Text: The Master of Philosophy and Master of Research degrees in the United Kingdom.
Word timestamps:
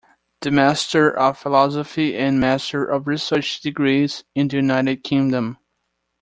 The 0.39 0.49
Master 0.49 1.15
of 1.15 1.37
Philosophy 1.37 2.17
and 2.17 2.39
Master 2.39 2.83
of 2.83 3.05
Research 3.05 3.61
degrees 3.61 4.23
in 4.33 4.47
the 4.47 4.55
United 4.55 5.03
Kingdom. 5.03 5.59